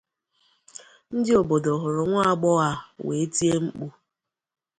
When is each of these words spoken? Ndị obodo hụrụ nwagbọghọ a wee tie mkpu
Ndị 1.15 1.31
obodo 1.41 1.71
hụrụ 1.81 2.03
nwagbọghọ 2.11 2.61
a 2.69 2.71
wee 3.05 3.25
tie 3.35 3.55
mkpu 3.65 3.85